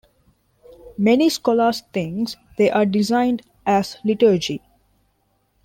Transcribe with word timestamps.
Many 0.97 1.29
scholars 1.29 1.83
think 1.93 2.31
they 2.57 2.71
are 2.71 2.87
designed 2.87 3.43
as 3.67 3.97
liturgy. 4.03 4.59